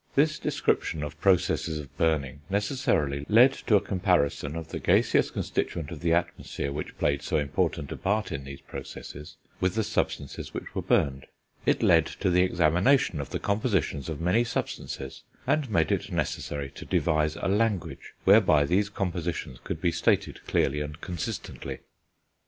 [0.15, 5.91] This description of processes of burning necessarily led to a comparison of the gaseous constituent
[5.91, 10.55] of the atmosphere which played so important a part in these processes, with the substances
[10.55, 11.27] which were burned;
[11.67, 16.71] it led to the examination of the compositions of many substances, and made it necessary
[16.71, 21.77] to devise a language whereby these compositions could be stated clearly and consistently.